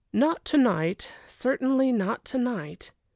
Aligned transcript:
Not 0.11 0.43
to 0.45 0.57
night 0.57 1.11
certainly 1.27 1.91
not 1.91 2.25
to 2.25 2.39
night. 2.39 2.91